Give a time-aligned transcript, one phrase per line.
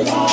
[0.00, 0.29] Et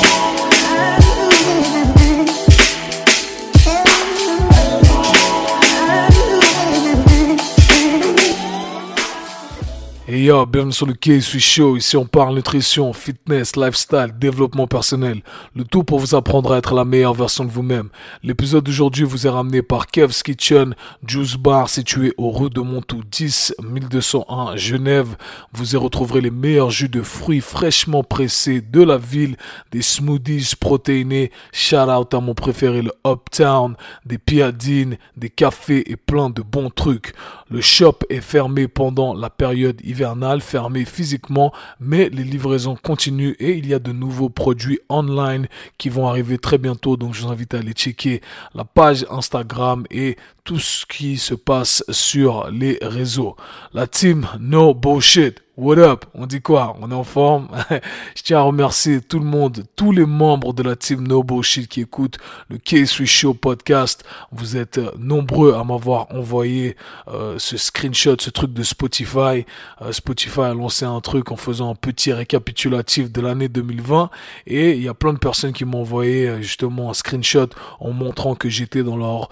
[10.28, 11.78] yo, bienvenue sur le KSU Show.
[11.78, 15.22] Ici, on parle nutrition, fitness, lifestyle, développement personnel.
[15.56, 17.88] Le tout pour vous apprendre à être la meilleure version de vous-même.
[18.24, 23.04] L'épisode d'aujourd'hui vous est ramené par Kev's Kitchen, Juice Bar situé au rue de Montou
[23.10, 25.16] 10 1201 Genève.
[25.54, 29.38] Vous y retrouverez les meilleurs jus de fruits fraîchement pressés de la ville,
[29.72, 31.32] des smoothies protéinés.
[31.54, 36.70] Shout out à mon préféré, le Uptown, des piadines, des cafés et plein de bons
[36.70, 37.14] trucs.
[37.50, 43.58] Le shop est fermé pendant la période hivernale, fermé physiquement, mais les livraisons continuent et
[43.58, 46.98] il y a de nouveaux produits online qui vont arriver très bientôt.
[46.98, 48.22] Donc je vous invite à aller checker
[48.54, 50.18] la page Instagram et
[50.48, 53.36] tout ce qui se passe sur les réseaux.
[53.74, 55.42] La team No Bullshit.
[55.58, 56.06] What up?
[56.14, 56.78] On dit quoi?
[56.80, 57.48] On est en forme?
[58.16, 61.68] Je tiens à remercier tout le monde, tous les membres de la team No Bullshit
[61.68, 64.06] qui écoutent le K-Swiss Show podcast.
[64.32, 66.78] Vous êtes euh, nombreux à m'avoir envoyé
[67.08, 69.48] euh, ce screenshot, ce truc de Spotify.
[69.82, 74.12] Euh, Spotify a lancé un truc en faisant un petit récapitulatif de l'année 2020
[74.46, 77.50] et il y a plein de personnes qui m'ont envoyé justement un screenshot
[77.80, 79.30] en montrant que j'étais dans leur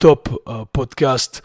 [0.00, 1.42] top euh, podcast,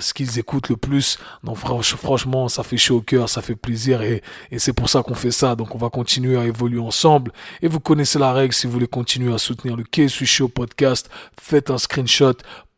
[0.00, 1.18] ce qu'ils écoutent le plus.
[1.42, 4.22] Donc franchement, ça fait chaud au cœur, ça fait plaisir et,
[4.56, 5.56] c'est pour ça qu'on fait ça.
[5.56, 7.32] Donc on va continuer à évoluer ensemble.
[7.62, 11.10] Et vous connaissez la règle, si vous voulez continuer à soutenir le K-Swiss Show podcast,
[11.40, 12.34] faites un screenshot,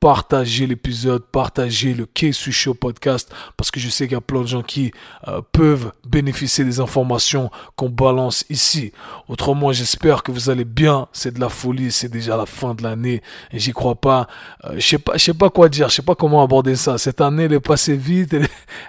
[0.06, 4.42] partagez l'épisode, partagez le K-Swiss Show podcast parce que je sais qu'il y a plein
[4.42, 4.92] de gens qui
[5.26, 8.92] euh, peuvent bénéficier des informations qu'on balance ici.
[9.26, 11.08] Autrement, j'espère que vous allez bien.
[11.12, 14.28] C'est de la folie, c'est déjà la fin de l'année et j'y crois pas.
[14.64, 16.98] Euh, je sais pas, je sais pas quoi dire, je sais pas comment aborder ça.
[16.98, 18.32] Cette année, elle est passée vite,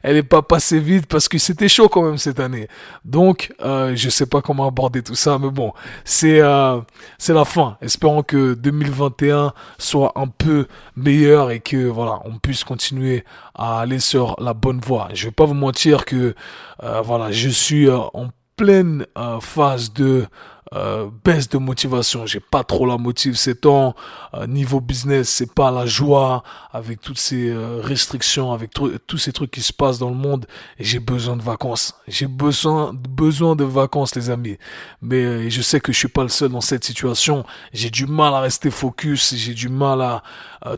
[0.04, 2.68] elle est, pas passée vite parce que c'était chaud quand même cette année.
[3.04, 5.74] Donc, euh, je sais pas comment aborder tout ça, mais bon,
[6.06, 6.80] c'est euh,
[7.18, 7.76] c'est la fin.
[7.82, 10.68] Espérons que 2021 soit un peu
[11.08, 13.24] et que voilà, on puisse continuer
[13.56, 15.10] à aller sur la bonne voie.
[15.14, 16.36] Je vais pas vous mentir que
[16.84, 18.28] euh, voilà, je suis euh, en
[18.58, 20.26] pleine euh, phase de
[20.74, 22.26] euh, baisse de motivation.
[22.26, 23.96] J'ai pas trop la motive ces temps.
[24.34, 29.32] Euh, niveau business, c'est pas la joie avec toutes ces euh, restrictions, avec tous ces
[29.32, 30.46] trucs qui se passent dans le monde.
[30.78, 31.96] J'ai besoin de vacances.
[32.08, 34.58] J'ai besoin, besoin de vacances, les amis.
[35.02, 37.46] Mais je sais que je suis pas le seul dans cette situation.
[37.72, 39.36] J'ai du mal à rester focus.
[39.36, 40.24] J'ai du mal à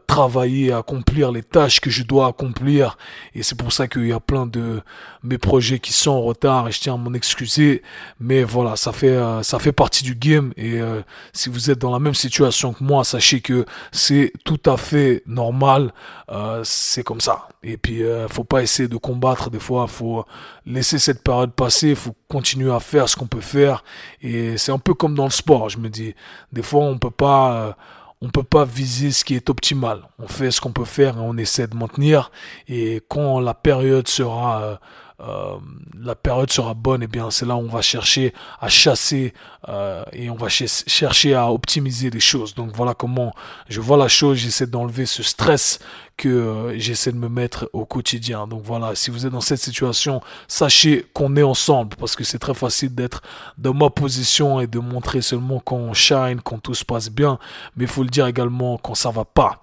[0.06, 2.98] travailler, à accomplir les tâches que je dois accomplir.
[3.34, 4.82] Et c'est pour ça qu'il y a plein de
[5.24, 6.68] mes projets qui sont en retard.
[6.68, 7.82] Et je tiens à m'en excuser.
[8.20, 11.02] Mais voilà, ça fait, ça fait partie du game et euh,
[11.32, 13.64] si vous êtes dans la même situation que moi, sachez que
[13.94, 15.94] c'est tout à fait normal,
[16.30, 17.48] euh, c'est comme ça.
[17.64, 20.26] Et puis, euh, faut pas essayer de combattre des fois, faut
[20.66, 23.86] laisser cette période passer, faut continuer à faire ce qu'on peut faire
[24.22, 26.14] et c'est un peu comme dans le sport, je me dis.
[26.52, 27.78] Des fois, on peut pas
[28.22, 30.02] on peut pas viser ce qui est optimal.
[30.20, 32.32] On fait ce qu'on peut faire et on essaie de maintenir.
[32.68, 34.78] Et quand la période sera
[35.22, 35.58] euh,
[36.02, 39.34] la période sera bonne, et eh bien c'est là où on va chercher à chasser
[39.68, 42.56] euh, et on va ch chercher à optimiser les choses.
[42.56, 43.34] Donc voilà comment
[43.68, 45.80] je vois la chose, j'essaie d'enlever ce stress
[46.20, 48.46] que euh, j'essaie de me mettre au quotidien.
[48.46, 50.20] Donc voilà, si vous êtes dans cette situation,
[50.50, 53.22] sachez qu'on est ensemble parce que c'est très facile d'être
[53.58, 57.40] dans ma position et de montrer seulement quand on shine, quand tout se passe bien,
[57.78, 59.62] mais il faut le dire également quand ça va pas.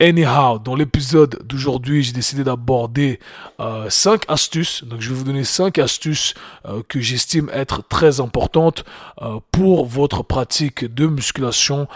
[0.00, 3.18] Anyhow, dans l'épisode d'aujourd'hui, j'ai décidé d'aborder
[3.58, 4.84] euh, 5 astuces.
[4.84, 6.34] Donc je vais vous donner 5 astuces
[6.66, 8.84] euh, que j'estime être très importantes
[9.22, 11.88] euh, pour votre pratique de musculation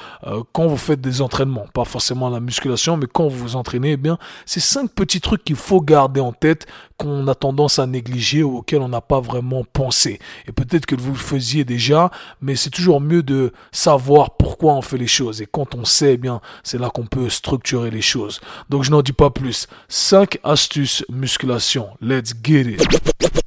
[0.52, 1.66] quand vous faites des entraînements.
[1.72, 5.56] Pas forcément la musculation, mais quand vous vous entraînez, bien, c'est cinq petits trucs qu'il
[5.56, 6.66] faut garder en tête
[6.98, 10.18] qu'on a tendance à négliger ou auxquels on n'a pas vraiment pensé.
[10.46, 12.10] Et peut-être que vous le faisiez déjà,
[12.41, 15.41] mais c'est toujours mieux de savoir pourquoi on fait les choses.
[15.41, 18.41] Et quand on sait, eh bien, c'est là qu'on peut structurer les choses.
[18.68, 19.66] Donc je n'en dis pas plus.
[19.88, 21.88] Cinq astuces musculation.
[22.00, 23.41] Let's get it.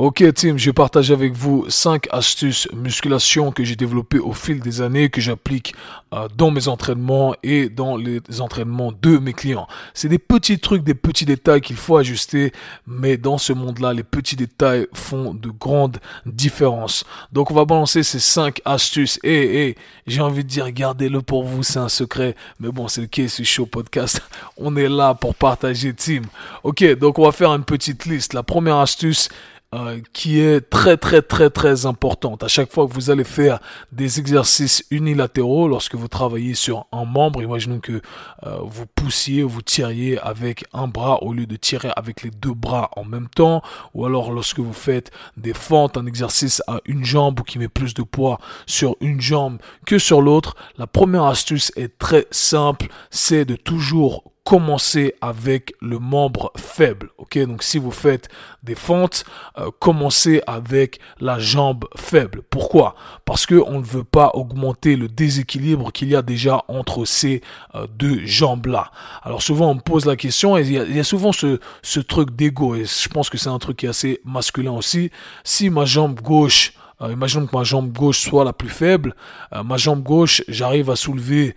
[0.00, 4.80] Ok team, je partage avec vous 5 astuces musculation que j'ai développées au fil des
[4.80, 5.74] années, que j'applique
[6.14, 9.68] euh, dans mes entraînements et dans les entraînements de mes clients.
[9.92, 12.52] C'est des petits trucs, des petits détails qu'il faut ajuster,
[12.86, 17.04] mais dans ce monde-là, les petits détails font de grandes différences.
[17.30, 19.20] Donc on va balancer ces 5 astuces.
[19.22, 19.76] Et,
[20.06, 22.34] j'ai envie de dire, gardez-le pour vous, c'est un secret.
[22.58, 24.22] Mais bon, c'est le Case Show Podcast.
[24.56, 26.24] On est là pour partager team.
[26.64, 28.34] Ok, donc on va faire une petite liste.
[28.34, 29.28] La première astuce,
[29.72, 32.42] euh, qui est très très très très importante.
[32.42, 33.60] À chaque fois que vous allez faire
[33.92, 38.02] des exercices unilatéraux, lorsque vous travaillez sur un membre, imaginons que
[38.42, 42.52] euh, vous poussiez, vous tiriez avec un bras au lieu de tirer avec les deux
[42.52, 43.62] bras en même temps,
[43.94, 47.68] ou alors lorsque vous faites des fentes, un exercice à une jambe ou qui met
[47.68, 52.88] plus de poids sur une jambe que sur l'autre, la première astuce est très simple,
[53.10, 57.10] c'est de toujours commencez avec le membre faible.
[57.18, 58.28] Ok, donc si vous faites
[58.64, 59.22] des fentes,
[59.58, 62.42] euh, commencez avec la jambe faible.
[62.50, 62.96] Pourquoi?
[63.24, 67.42] Parce que on ne veut pas augmenter le déséquilibre qu'il y a déjà entre ces
[67.76, 68.90] euh, deux jambes là.
[69.22, 72.34] Alors souvent on me pose la question et il y a, souvent ce, ce truc
[72.34, 75.12] d'ego et je pense que c'est un truc qui est assez masculin aussi.
[75.44, 79.14] Si ma jambe gauche euh, imaginons que ma jambe gauche soit la plus faible.
[79.54, 81.54] Euh, ma jambe gauche, j'arrive à soulever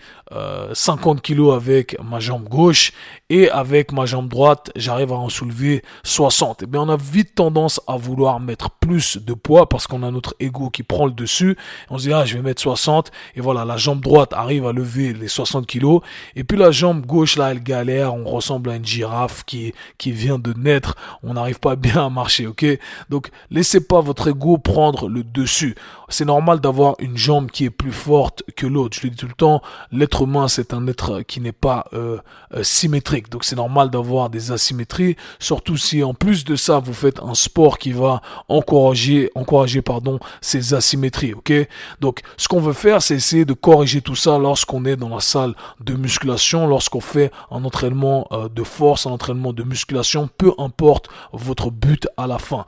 [0.74, 2.92] 50 euh, kilos avec ma jambe gauche
[3.30, 6.62] et avec ma jambe droite, j'arrive à en soulever 60.
[6.62, 10.02] Et eh bien, on a vite tendance à vouloir mettre plus de poids parce qu'on
[10.02, 11.58] a notre ego qui prend le dessus.
[11.90, 13.12] On se dit, ah, je vais mettre 60.
[13.36, 16.02] Et voilà, la jambe droite arrive à lever les 60 kilos.
[16.36, 18.14] Et puis la jambe gauche, là, elle galère.
[18.16, 20.96] On ressemble à une girafe qui, qui vient de naître.
[21.22, 22.66] On n'arrive pas bien à marcher, ok?
[23.10, 25.76] Donc, laissez pas votre ego prendre le dessus.
[26.10, 28.98] C'est normal d'avoir une jambe qui est plus forte que l'autre.
[28.98, 32.18] Je le dis tout le temps, l'être humain, c'est un être qui n'est pas euh,
[32.54, 33.30] euh, symétrique.
[33.30, 37.34] Donc c'est normal d'avoir des asymétries, surtout si en plus de ça, vous faites un
[37.34, 41.34] sport qui va encourager, encourager pardon, ces asymétries.
[41.34, 41.52] Ok?
[42.00, 45.20] Donc ce qu'on veut faire, c'est essayer de corriger tout ça lorsqu'on est dans la
[45.20, 50.54] salle de musculation, lorsqu'on fait un entraînement euh, de force, un entraînement de musculation, peu
[50.58, 52.66] importe votre but à la fin.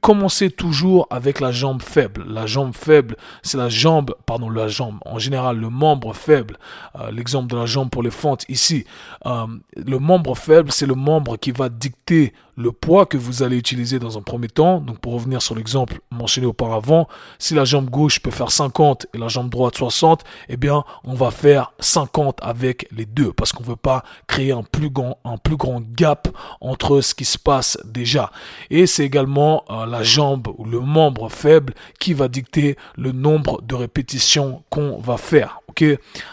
[0.00, 1.82] Commencez toujours avec la jambe
[2.26, 6.58] La jambe faible, c'est la jambe, pardon, la jambe, en général le membre faible.
[6.96, 8.84] Euh, l'exemple de la jambe pour les fentes ici.
[9.26, 9.46] Euh,
[9.76, 14.00] le membre faible, c'est le membre qui va dicter le poids que vous allez utiliser
[14.00, 14.80] dans un premier temps.
[14.80, 17.08] Donc pour revenir sur l'exemple mentionné auparavant,
[17.38, 21.14] si la jambe gauche peut faire 50 et la jambe droite 60, eh bien on
[21.14, 25.36] va faire 50 avec les deux parce qu'on veut pas créer un plus grand un
[25.36, 26.28] plus grand gap
[26.60, 28.32] entre ce qui se passe déjà.
[28.70, 33.62] Et c'est également euh, la jambe ou le membre faible qui va dicter le nombre
[33.62, 35.60] de répétitions qu'on va faire.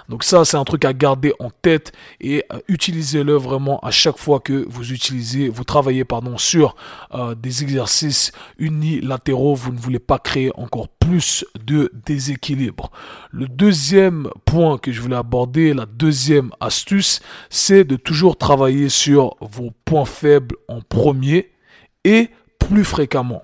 [0.09, 4.17] Donc ça c'est un truc à garder en tête et euh, utilisez-le vraiment à chaque
[4.17, 6.75] fois que vous utilisez, vous travaillez pardon sur
[7.13, 9.55] euh, des exercices unilatéraux.
[9.55, 12.91] Vous ne voulez pas créer encore plus de déséquilibre.
[13.31, 19.35] Le deuxième point que je voulais aborder, la deuxième astuce, c'est de toujours travailler sur
[19.41, 21.51] vos points faibles en premier
[22.03, 23.43] et plus fréquemment.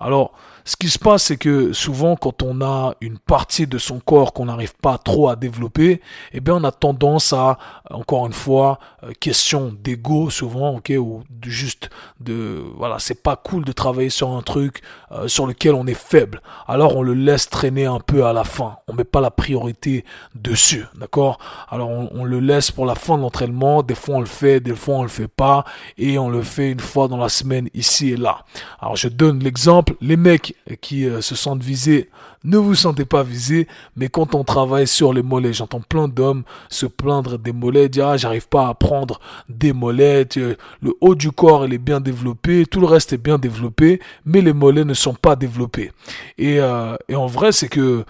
[0.00, 0.32] Alors
[0.64, 4.32] ce qui se passe, c'est que souvent, quand on a une partie de son corps
[4.32, 6.00] qu'on n'arrive pas trop à développer,
[6.32, 7.58] eh bien, on a tendance à,
[7.90, 13.64] encore une fois, euh, question d'ego souvent, ok, ou juste de, voilà, c'est pas cool
[13.64, 16.40] de travailler sur un truc euh, sur lequel on est faible.
[16.68, 18.76] Alors, on le laisse traîner un peu à la fin.
[18.86, 20.04] On met pas la priorité
[20.34, 21.38] dessus, d'accord?
[21.68, 23.82] Alors, on, on, le laisse pour la fin de l'entraînement.
[23.82, 25.64] Des fois, on le fait, des fois, on le fait pas,
[25.98, 28.44] et on le fait une fois dans la semaine ici et là.
[28.80, 29.94] Alors, je donne l'exemple.
[30.00, 32.08] Les mecs qui euh, se sentent visés,
[32.44, 36.42] ne vous sentez pas visés, mais quand on travaille sur les mollets, j'entends plein d'hommes
[36.68, 41.30] se plaindre des mollets, dire ah, j'arrive pas à prendre des mollets, le haut du
[41.30, 44.94] corps il est bien développé, tout le reste est bien développé, mais les mollets ne
[44.94, 45.92] sont pas développés.
[46.38, 48.04] Et, euh, en vrai, c'est que euh,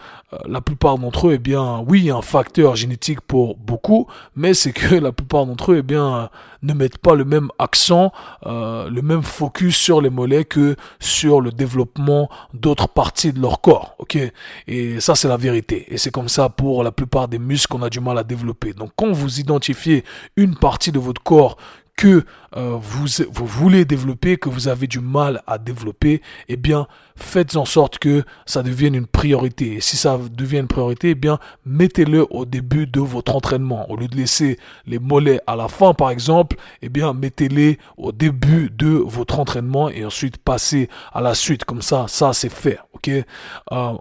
[0.47, 4.07] la plupart d'entre eux, eh bien, oui, un facteur génétique pour beaucoup,
[4.37, 6.31] mais c'est que la plupart d'entre eux, eh bien,
[6.63, 8.13] ne mettent pas le même accent,
[8.47, 13.61] euh, le même focus sur les mollets que sur le développement d'autres parties de leur
[13.61, 14.19] corps, ok?
[14.69, 15.87] Et ça, c'est la vérité.
[15.93, 18.73] Et c'est comme ça pour la plupart des muscles qu'on a du mal à développer.
[18.73, 20.05] Donc, quand vous identifiez
[20.37, 21.57] une partie de votre corps
[21.97, 22.25] que
[22.57, 27.57] euh, vous, vous voulez développer, que vous avez du mal à développer, eh bien, faites
[27.57, 29.75] en sorte que ça devienne une priorité.
[29.75, 33.91] Et si ça devient une priorité, eh bien, mettez-le au début de votre entraînement.
[33.91, 38.13] Au lieu de laisser les mollets à la fin, par exemple, eh bien, mettez-les au
[38.13, 41.65] début de votre entraînement et ensuite passez à la suite.
[41.65, 42.79] Comme ça, ça, c'est fait.
[42.95, 43.09] Ok?
[43.09, 43.25] Euh,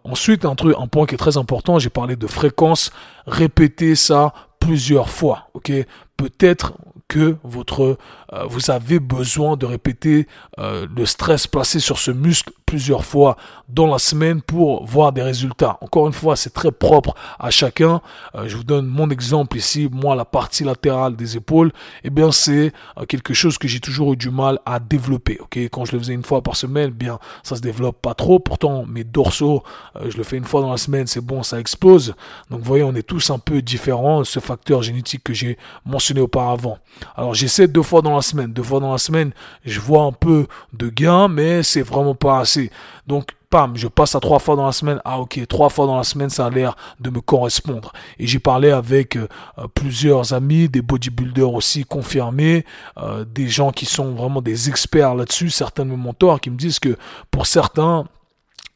[0.03, 2.91] ensuite, un truc, un point qui est très important, j'ai parlé de fréquence.
[3.27, 5.49] Répétez ça plusieurs fois.
[5.53, 5.71] Ok?
[6.17, 6.73] Peut-être
[7.11, 7.97] que votre,
[8.33, 10.27] euh, vous avez besoin de répéter
[10.59, 13.35] euh, le stress placé sur ce muscle plusieurs fois
[13.67, 15.77] dans la semaine pour voir des résultats.
[15.81, 18.01] Encore une fois, c'est très propre à chacun.
[18.35, 19.89] Euh, je vous donne mon exemple ici.
[19.91, 21.71] Moi, la partie latérale des épaules,
[22.03, 22.71] eh bien, c'est
[23.07, 25.37] quelque chose que j'ai toujours eu du mal à développer.
[25.41, 28.39] Ok, quand je le faisais une fois par semaine, bien, ça se développe pas trop.
[28.39, 29.63] Pourtant, mes dorsaux,
[30.07, 32.15] je le fais une fois dans la semaine, c'est bon, ça explose.
[32.49, 34.23] Donc, vous voyez, on est tous un peu différents.
[34.23, 36.77] Ce facteur génétique que j'ai mentionné auparavant.
[37.15, 38.53] Alors j'essaie deux fois dans la semaine.
[38.53, 39.31] Deux fois dans la semaine,
[39.65, 42.71] je vois un peu de gain, mais c'est vraiment pas assez.
[43.07, 44.99] Donc, pam, je passe à trois fois dans la semaine.
[45.05, 47.93] Ah ok, trois fois dans la semaine, ça a l'air de me correspondre.
[48.17, 49.27] Et j'ai parlé avec euh,
[49.75, 52.65] plusieurs amis, des bodybuilders aussi confirmés,
[52.97, 56.57] euh, des gens qui sont vraiment des experts là-dessus, certains de mes mentors qui me
[56.57, 56.97] disent que
[57.29, 58.05] pour certains,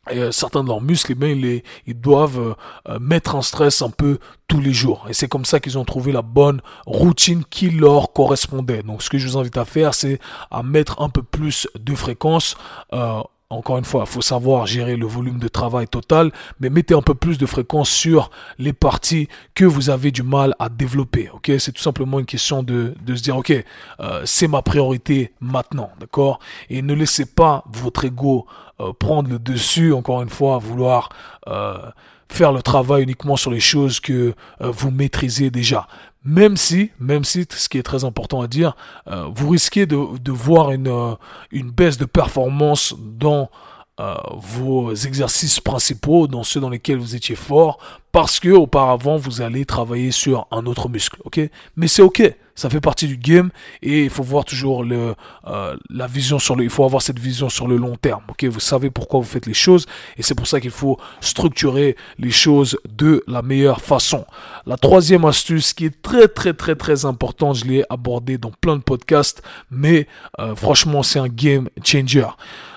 [0.10, 2.54] et euh, certains de leurs muscles, eh ils, ils doivent euh,
[2.90, 5.06] euh, mettre en stress un peu tous les jours.
[5.10, 8.84] Et c'est comme ça qu'ils ont trouvé la bonne routine qui leur correspondait.
[8.84, 10.20] Donc ce que je vous invite à faire, c'est
[10.52, 12.56] à mettre un peu plus de fréquence.
[13.56, 17.02] Encore une fois, il faut savoir gérer le volume de travail total, mais mettez un
[17.02, 21.30] peu plus de fréquence sur les parties que vous avez du mal à développer.
[21.60, 23.54] C'est tout simplement une question de, se dire, ok,
[24.26, 28.46] c'est ma priorité maintenant, d'accord, et ne laissez pas votre ego
[28.82, 31.08] euh, prendre le dessus, encore une fois, vouloir
[31.48, 31.78] euh,
[32.28, 35.88] faire le travail uniquement sur les choses que euh, vous maîtrisez déjà.
[36.26, 38.76] Même si, même si, ce qui est très important à dire,
[39.08, 41.16] vous risquez de, de voir une,
[41.52, 43.50] une baisse de performance dans
[43.98, 47.80] vos exercices principaux, dans ceux dans lesquels vous étiez fort,
[48.12, 51.40] parce que auparavant vous allez travailler sur un autre muscle, ok?
[51.78, 53.50] Mais c'est ok ça fait partie du game
[53.82, 55.14] et il faut voir toujours le,
[55.48, 58.24] euh, la vision sur le, il faut avoir cette vision sur le long terme.
[58.30, 59.86] Ok, vous savez pourquoi vous faites les choses
[60.18, 64.26] et c'est pour ça qu'il faut structurer les choses de la meilleure façon.
[64.66, 68.78] La troisième astuce qui est très très très très importante, je l'ai abordé dans plein
[68.78, 70.08] de podcasts, mais
[70.40, 72.28] euh, franchement c'est un game changer.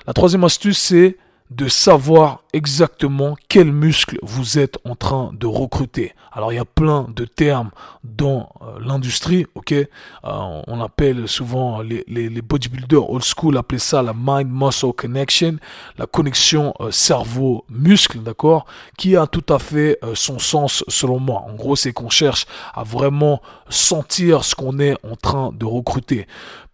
[0.08, 1.18] La troisième astuce c'est
[1.50, 6.14] de savoir exactement quel muscle vous êtes en train de recruter.
[6.32, 7.70] Alors il y a plein de termes
[8.04, 9.72] dans euh, l'industrie, ok?
[9.72, 9.86] Euh,
[10.22, 12.04] On appelle souvent les,
[12.42, 15.58] bodybuilders old school appellent ça la mind-muscle connection,
[15.98, 18.66] la connexion euh, cerveau-muscle, d'accord?
[18.96, 21.44] Qui a tout à fait son sens selon moi.
[21.48, 26.26] En gros, c'est qu'on cherche à vraiment sentir ce qu'on est en train de recruter.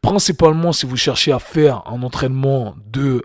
[0.03, 3.25] Principalement si vous cherchez à faire un entraînement de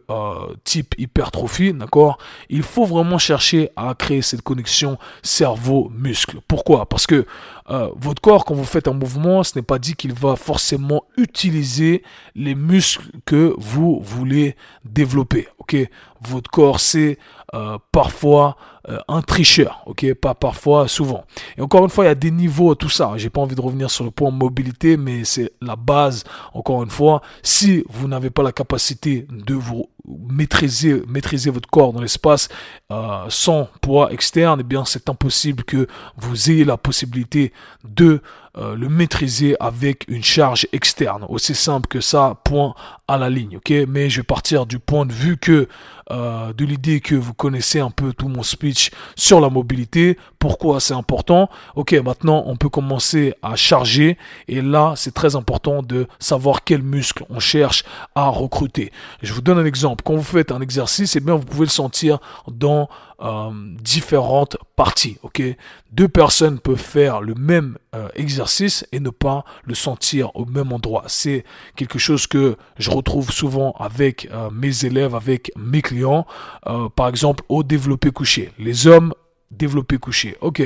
[0.64, 2.18] type hypertrophie, d'accord?
[2.50, 6.40] Il faut vraiment chercher à créer cette connexion cerveau-muscle.
[6.48, 6.88] Pourquoi?
[6.88, 7.26] Parce que
[7.70, 11.04] euh, votre corps, quand vous faites un mouvement, ce n'est pas dit qu'il va forcément
[11.18, 12.04] utiliser
[12.36, 14.56] les muscles que vous voulez
[14.86, 15.48] développer.
[15.60, 15.76] Ok?
[16.22, 17.18] Votre corps, c'est
[17.54, 18.58] euh, parfois
[18.90, 21.26] euh, un tricheur, ok Pas parfois, souvent.
[21.58, 23.14] Et encore une fois, il y a des niveaux à tout ça.
[23.18, 26.24] J'ai pas envie de revenir sur le point mobilité, mais c'est la base.
[26.54, 31.94] Encore une fois, si vous n'avez pas la capacité de vous maîtriser, maîtriser votre corps
[31.94, 32.50] dans l'espace
[32.92, 35.88] euh, sans poids externe, eh bien c'est impossible que
[36.18, 37.54] vous ayez la possibilité
[37.84, 38.22] de
[38.58, 41.26] euh, le maîtriser avec une charge externe.
[41.30, 42.74] Aussi simple que ça, point
[43.08, 43.72] à la ligne, ok?
[43.88, 45.68] Mais je vais partir du point de vue que
[46.12, 50.80] euh, de l'idée que vous connaissez un peu tout mon speech sur la mobilité, pourquoi
[50.80, 51.50] c'est important.
[51.76, 54.18] Ok, maintenant on peut commencer à charger
[54.48, 57.84] et là c'est très important de savoir quel muscle on cherche
[58.16, 58.92] à recruter.
[59.22, 60.04] Je vous donne un exemple.
[60.06, 62.88] Quand vous faites un exercice, eh bien vous pouvez le sentir dans
[63.22, 63.50] euh,
[63.82, 65.18] différentes parties.
[65.24, 65.42] Ok,
[65.92, 70.72] deux personnes peuvent faire le même euh, exercice et ne pas le sentir au même
[70.72, 71.04] endroit.
[71.08, 71.44] C'est
[71.76, 76.26] quelque chose que je retrouve souvent avec euh, mes élèves, avec mes clients.
[76.96, 79.14] par exemple, au développé couché, les hommes
[79.52, 80.38] développé couché.
[80.42, 80.62] Ok,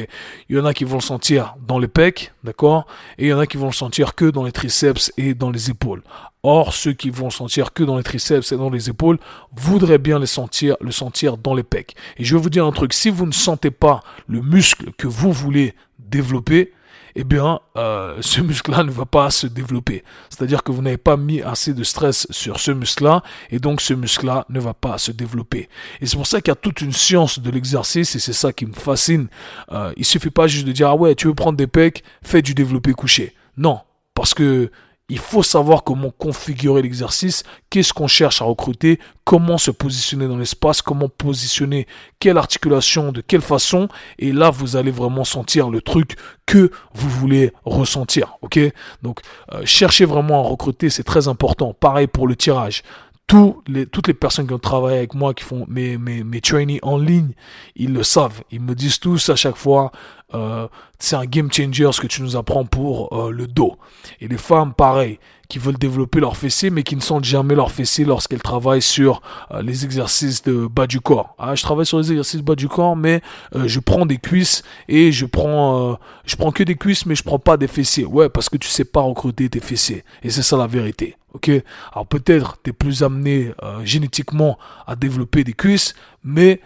[0.50, 2.86] il y en a qui vont le sentir dans les pecs, d'accord,
[3.18, 5.52] et il y en a qui vont le sentir que dans les triceps et dans
[5.52, 6.04] les épaules.
[6.44, 9.18] Or, ceux qui vont sentir que dans les triceps et dans les épaules
[9.56, 11.96] voudraient bien les sentir, le sentir dans les pecs.
[12.18, 15.08] Et je vais vous dire un truc, si vous ne sentez pas le muscle que
[15.08, 16.74] vous voulez développer,
[17.16, 20.04] eh bien, euh, ce muscle-là ne va pas se développer.
[20.30, 23.94] C'est-à-dire que vous n'avez pas mis assez de stress sur ce muscle-là, et donc ce
[23.94, 25.70] muscle-là ne va pas se développer.
[26.02, 28.52] Et c'est pour ça qu'il y a toute une science de l'exercice, et c'est ça
[28.52, 29.28] qui me fascine.
[29.72, 32.42] Euh, il suffit pas juste de dire, ah ouais, tu veux prendre des pecs, fais
[32.42, 33.34] du développé couché.
[33.58, 33.80] Non,
[34.16, 34.72] parce que
[35.10, 40.38] il faut savoir comment configurer l'exercice, qu'est-ce qu'on cherche à recruter, comment se positionner dans
[40.38, 41.88] l'espace, comment positionner
[42.20, 43.90] quelle articulation, de quelle façon.
[44.18, 48.38] Et là, vous allez vraiment sentir le truc que vous voulez ressentir.
[48.42, 48.60] Ok?
[49.02, 49.20] Donc,
[49.52, 51.74] euh, cherchez vraiment à recruter, c'est très important.
[51.74, 52.82] Pareil pour le tirage
[53.92, 56.98] toutes les personnes qui ont travaillé avec moi, qui font mes, mes, mes trainees en
[56.98, 57.32] ligne,
[57.76, 58.42] ils le savent.
[58.52, 59.92] Ils me disent tous à chaque fois,
[60.34, 60.68] euh,
[61.00, 63.78] c'est un game changer ce que tu nous apprends pour euh, le dos.
[64.22, 67.72] Et les femmes, pareil, qui veulent développer leurs fessiers, mais qui ne sentent jamais leurs
[67.72, 69.22] fessiers lorsqu'elles travaillent sur
[69.52, 71.36] euh, les exercices de bas du corps.
[71.38, 73.22] Ah, je travaille sur les exercices bas du corps, mais
[73.66, 77.40] je prends des cuisses et je prends, je prends que des cuisses, mais je prends
[77.40, 78.06] pas des fessiers.
[78.06, 80.04] Ouais, parce que tu sais pas recruter tes fessiers.
[80.24, 81.16] Et c'est ça la vérité.
[81.34, 81.50] Ok,
[81.92, 86.62] alors peut-être tu plus amené génétiquement à développer des cuisses, mais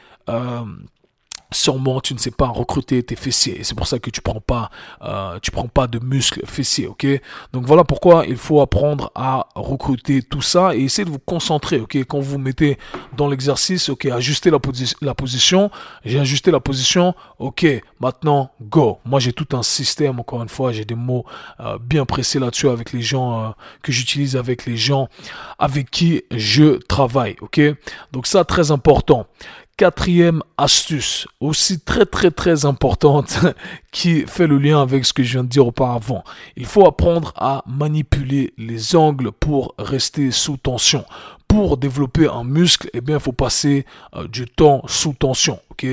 [1.52, 3.60] sûrement tu ne sais pas recruter tes fessiers.
[3.64, 4.70] C'est pour ça que tu prends pas
[5.02, 7.06] euh, tu prends pas de muscles fessiers ok?
[7.54, 11.80] Donc voilà pourquoi il faut apprendre à recruter tout ça et essayer de vous concentrer
[11.80, 11.96] ok?
[12.08, 12.78] Quand vous mettez
[13.16, 14.60] dans l'exercice ok ajuster la,
[15.14, 15.72] position.
[16.04, 17.66] J'ai ajusté la position ok
[18.00, 19.00] maintenant go.
[19.06, 21.26] Moi j'ai tout un système encore une fois j'ai des mots
[21.60, 23.50] euh, bien pressés là-dessus avec les gens euh,
[23.84, 25.08] que j'utilise avec les gens
[25.60, 27.62] avec qui je travaille ok?
[28.12, 29.28] Donc ça très important
[29.78, 33.38] Quatrième astuce, aussi très très très importante,
[33.92, 36.24] qui fait le lien avec ce que je viens de dire auparavant.
[36.56, 41.06] Il faut apprendre à manipuler les angles pour rester sous tension.
[41.48, 43.86] Pour développer un muscle, eh bien, il faut passer
[44.16, 45.60] euh, du temps sous tension.
[45.72, 45.86] Ok,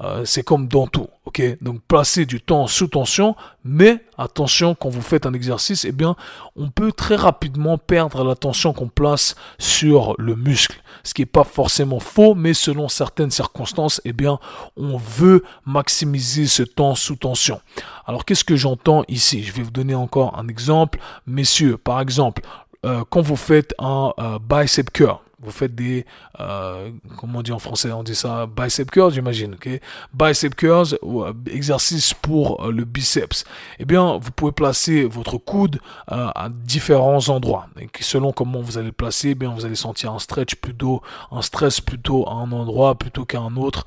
[0.00, 1.08] euh, c'est comme dans tout.
[1.24, 3.34] Ok, donc passer du temps sous tension,
[3.64, 6.16] mais attention quand vous faites un exercice, eh bien,
[6.56, 11.26] on peut très rapidement perdre la tension qu'on place sur le muscle ce qui n'est
[11.26, 14.38] pas forcément faux, mais selon certaines circonstances, eh bien,
[14.76, 17.60] on veut maximiser ce temps sous tension.
[18.06, 19.42] Alors, qu'est-ce que j'entends ici?
[19.42, 20.98] Je vais vous donner encore un exemple.
[21.26, 22.42] Messieurs, par exemple,
[22.86, 26.04] euh, quand vous faites un euh, bicep curl, vous faites des,
[26.40, 29.80] euh, comment on dit en français, on dit ça, bicep curls, j'imagine, ok?
[30.12, 33.44] Bicep curls, euh, exercice pour euh, le biceps.
[33.78, 35.80] Eh bien, vous pouvez placer votre coude
[36.10, 37.68] euh, à différents endroits.
[37.80, 41.02] Et selon comment vous allez le placer, eh bien, vous allez sentir un stretch plutôt,
[41.30, 43.84] un stress plutôt à un endroit plutôt qu'à un autre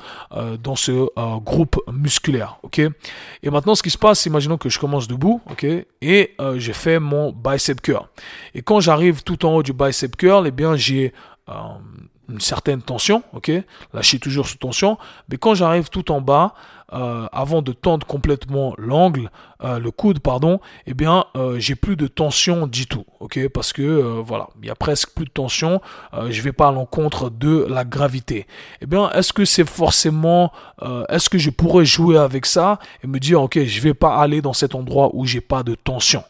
[0.64, 2.80] dans ce groupe musculaire, ok?
[3.44, 5.66] Et maintenant, ce qui se passe, imaginons que je commence debout, ok?
[6.02, 8.06] Et j'ai fait mon bicep curl.
[8.54, 11.14] Et quand j'arrive tout en haut du bicep curl, eh bien, j'ai
[11.52, 11.80] euh,
[12.30, 13.52] une certaine tension, ok?
[13.94, 14.98] Lâcher toujours sous tension.
[15.28, 16.54] Mais quand j'arrive tout en bas,
[16.94, 19.30] euh, avant de tendre complètement l'angle,
[19.64, 21.26] euh, le coude, pardon, eh bien,
[21.58, 23.50] j'ai plus de tension du tout, ok?
[23.50, 25.82] Parce que voilà, il y a presque plus de tension.
[26.30, 28.48] je vais pas à l'encontre de la gravité.
[28.80, 30.54] Eh bien, est-ce que c'est forcément,
[31.10, 34.42] est-ce que je pourrais jouer avec ça et me dire, ok, je vais pas aller
[34.42, 36.24] dans cet endroit où j'ai pas de tension?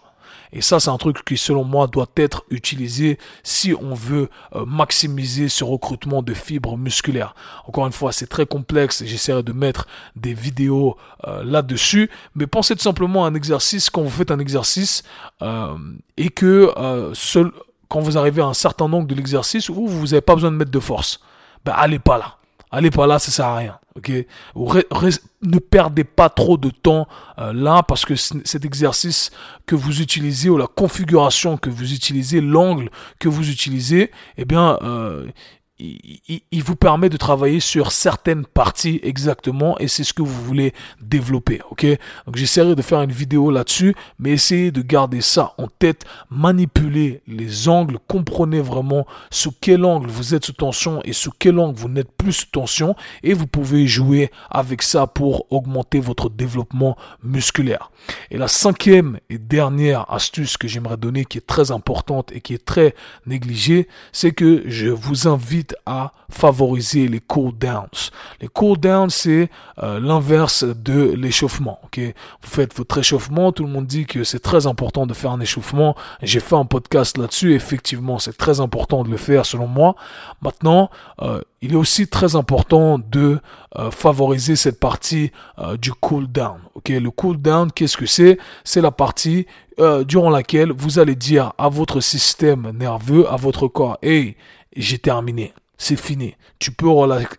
[0.53, 4.65] Et ça, c'est un truc qui, selon moi, doit être utilisé si on veut euh,
[4.65, 7.35] maximiser ce recrutement de fibres musculaires.
[7.67, 9.03] Encore une fois, c'est très complexe.
[9.05, 12.09] J'essaierai de mettre des vidéos euh, là-dessus.
[12.35, 15.03] Mais pensez tout simplement à un exercice, quand vous faites un exercice
[15.41, 15.77] euh,
[16.17, 16.73] et que
[17.13, 17.51] seul,
[17.87, 20.57] quand vous arrivez à un certain angle de l'exercice où vous n'avez pas besoin de
[20.57, 21.19] mettre de force,
[21.63, 22.35] ben allez pas là.
[22.71, 23.80] Allez pas là, ça sert à rien.
[23.97, 24.09] Ok,
[24.55, 29.31] ne perdez pas trop de temps euh, là parce que cet exercice
[29.65, 32.89] que vous utilisez ou la configuration que vous utilisez, l'angle
[33.19, 35.27] que vous utilisez, eh bien, euh,
[35.81, 40.73] il, vous permet de travailler sur certaines parties exactement et c'est ce que vous voulez
[41.01, 41.61] développer.
[41.71, 41.85] Ok?
[42.25, 47.21] Donc j'essaierai de faire une vidéo là-dessus, mais essayez de garder ça en tête, manipuler
[47.27, 51.77] les angles, comprenez vraiment sous quel angle vous êtes sous tension et sous quel angle
[51.77, 56.97] vous n'êtes plus sous tension et vous pouvez jouer avec ça pour augmenter votre développement
[57.23, 57.91] musculaire.
[58.29, 62.53] Et la cinquième et dernière astuce que j'aimerais donner qui est très importante et qui
[62.53, 68.09] est très négligée, c'est que je vous invite à favoriser les cool downs.
[68.39, 69.49] Les cool downs, c'est
[69.83, 71.79] euh, l'inverse de l'échauffement.
[71.83, 73.51] Ok, vous faites votre échauffement.
[73.51, 75.95] Tout le monde dit que c'est très important de faire un échauffement.
[76.21, 77.53] J'ai fait un podcast là-dessus.
[77.53, 79.95] Effectivement, c'est très important de le faire selon moi.
[80.41, 80.89] Maintenant,
[81.21, 83.39] euh, il est aussi très important de
[83.77, 85.31] euh, favoriser cette partie
[85.79, 86.57] du cool down.
[86.75, 88.37] Ok, le cool down, qu'est-ce que c'est?
[88.63, 89.45] C'est la partie
[90.05, 94.35] durant laquelle vous allez dire à votre système nerveux, à votre corps, hey,
[94.75, 96.35] j'ai terminé c'est fini.
[96.59, 96.89] Tu peux,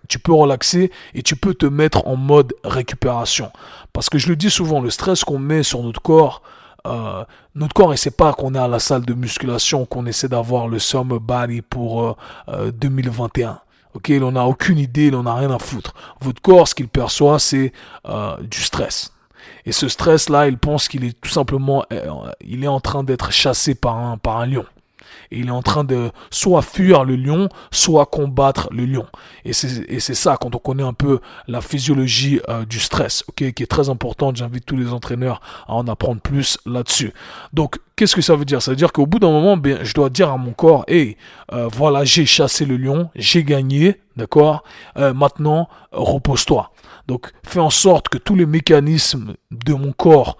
[0.08, 3.52] tu peux relaxer et tu peux te mettre en mode récupération.
[3.92, 6.42] Parce que je le dis souvent, le stress qu'on met sur notre corps,
[6.84, 7.24] euh,
[7.54, 10.66] notre corps, il sait pas qu'on est à la salle de musculation, qu'on essaie d'avoir
[10.66, 12.16] le summer body pour
[12.48, 13.48] 2021.
[13.48, 13.56] Euh, euh,
[13.94, 15.94] ok, il n'en a aucune idée, il n'en a rien à foutre.
[16.20, 17.72] Votre corps, ce qu'il perçoit, c'est
[18.40, 19.12] du stress.
[19.66, 21.84] Et ce stress-là, il pense qu'il est tout simplement,
[22.40, 24.64] il est en train d'être chassé par un lion
[25.30, 29.06] il est en train de soit fuir le lion, soit combattre le lion.
[29.44, 33.70] Et c'est ça, quand on connaît un peu la physiologie euh, du stress, qui est
[33.70, 37.12] très importante, j'invite tous les entraîneurs à en apprendre plus là-dessus.
[37.52, 38.62] Donc, qu'est-ce que ça veut dire?
[38.62, 41.16] Ça veut dire qu'au bout d'un moment, bien, je dois dire à mon corps, hey,
[41.52, 44.62] euh, voilà, j'ai chassé le lion, j'ai gagné, d'accord?
[44.96, 46.70] Euh, Maintenant, repose-toi.
[47.08, 50.36] Donc, fais en sorte que tous les mécanismes de mon corps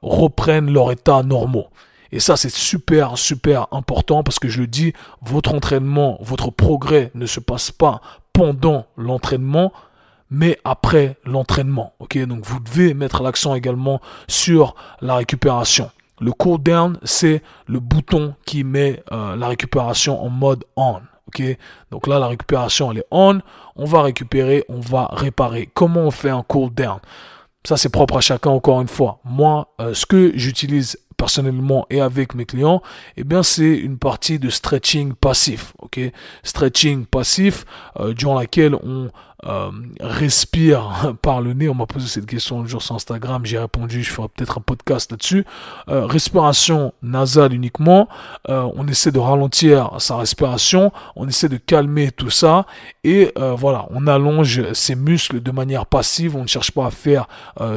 [0.00, 1.66] reprennent leur état normaux.
[2.12, 4.92] Et ça, c'est super, super important parce que je le dis,
[5.22, 8.00] votre entraînement, votre progrès ne se passe pas
[8.32, 9.72] pendant l'entraînement,
[10.30, 11.94] mais après l'entraînement.
[11.98, 15.90] Ok, donc vous devez mettre l'accent également sur la récupération.
[16.20, 21.00] Le cool down, c'est le bouton qui met euh, la récupération en mode on.
[21.28, 21.42] Ok,
[21.92, 23.40] donc là la récupération elle est on,
[23.76, 25.70] on va récupérer, on va réparer.
[25.72, 26.98] Comment on fait un cool down?
[27.64, 29.20] Ça c'est propre à chacun encore une fois.
[29.24, 32.80] Moi, euh, ce que j'utilise personnellement et avec mes clients,
[33.18, 36.00] eh bien c'est une partie de stretching passif, ok?
[36.42, 37.66] Stretching passif
[37.98, 39.10] euh, durant laquelle on
[39.46, 41.68] euh, respire par le nez.
[41.68, 44.60] On m'a posé cette question le jour sur Instagram, j'ai répondu, je ferai peut-être un
[44.60, 45.44] podcast là-dessus.
[45.88, 48.08] Euh, respiration nasale uniquement.
[48.48, 52.66] Euh, on essaie de ralentir sa respiration, on essaie de calmer tout ça
[53.04, 56.36] et voilà, on allonge ses muscles de manière passive.
[56.36, 57.26] On ne cherche pas à faire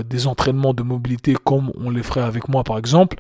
[0.06, 3.18] des entraînements de mobilité comme on les ferait avec moi par exemple.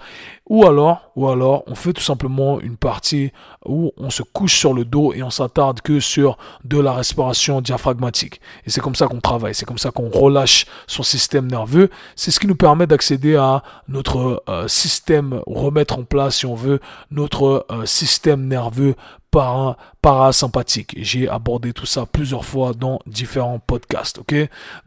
[0.49, 3.31] Ou alors, ou alors, on fait tout simplement une partie
[3.65, 7.61] où on se couche sur le dos et on s'attarde que sur de la respiration
[7.61, 8.32] diaphragmatique.
[8.65, 11.89] Et c'est comme ça qu'on travaille, c'est comme ça qu'on relâche son système nerveux.
[12.15, 16.55] C'est ce qui nous permet d'accéder à notre euh, système, remettre en place, si on
[16.55, 16.79] veut,
[17.11, 18.95] notre euh, système nerveux
[19.31, 20.95] para, parasympathique.
[20.97, 24.35] J'ai abordé tout ça plusieurs fois dans différents podcasts, ok?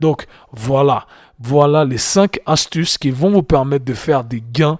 [0.00, 1.06] Donc voilà,
[1.38, 4.78] voilà les cinq astuces qui vont vous permettre de faire des gains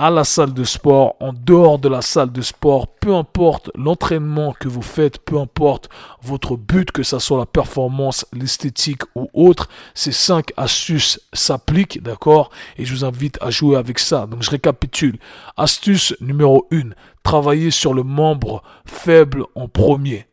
[0.00, 4.54] à la salle de sport, en dehors de la salle de sport, peu importe l'entraînement
[4.58, 5.88] que vous faites, peu importe
[6.22, 12.50] votre but, que ce soit la performance, l'esthétique ou autre, ces cinq astuces s'appliquent, d'accord?
[12.76, 14.26] Et je vous invite à jouer avec ça.
[14.26, 15.18] Donc je récapitule.
[15.56, 16.90] Astuce numéro 1,
[17.24, 20.28] travailler sur le membre faible en premier.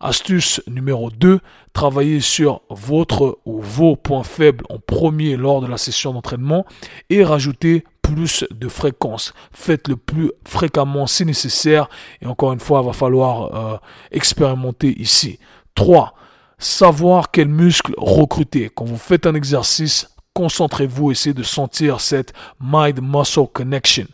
[0.00, 1.40] Astuce numéro 2,
[1.72, 6.64] travailler sur votre ou vos points faibles en premier lors de la session d'entraînement
[7.10, 9.34] et rajouter plus de fréquence.
[9.52, 11.88] Faites le plus fréquemment si nécessaire.
[12.22, 13.76] Et encore une fois, il va falloir euh,
[14.12, 15.38] expérimenter ici.
[15.74, 16.14] 3.
[16.58, 18.70] Savoir quel muscle recruter.
[18.74, 24.06] Quand vous faites un exercice, concentrez-vous, essayez de sentir cette mind-muscle connection.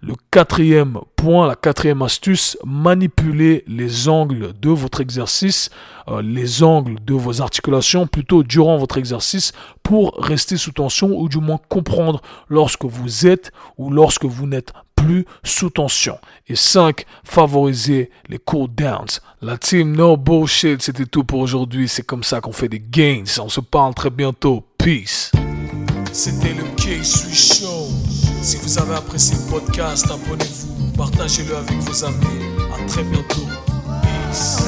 [0.00, 5.70] Le quatrième point, la quatrième astuce, manipuler les angles de votre exercice,
[6.06, 11.28] euh, les angles de vos articulations plutôt durant votre exercice pour rester sous tension ou
[11.28, 16.18] du moins comprendre lorsque vous êtes ou lorsque vous n'êtes plus sous tension.
[16.46, 17.04] Et 5.
[17.24, 19.20] Favoriser les cool downs.
[19.42, 21.88] La team No Bullshit, c'était tout pour aujourd'hui.
[21.88, 23.24] C'est comme ça qu'on fait des gains.
[23.40, 24.64] On se parle très bientôt.
[24.78, 25.32] Peace.
[28.42, 32.16] Si vous avez apprécié le podcast, abonnez-vous, partagez-le avec vos amis.
[32.72, 33.46] À très bientôt.
[34.02, 34.62] Peace.